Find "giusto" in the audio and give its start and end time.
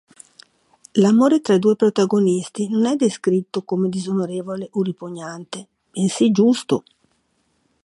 6.31-6.83